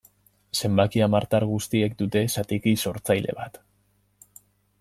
Zenbaki 0.59 1.03
hamartar 1.07 1.45
guztiek 1.51 1.95
dute 2.01 2.25
zatiki 2.37 2.75
sortzaile 2.87 3.37
bat. 3.43 3.63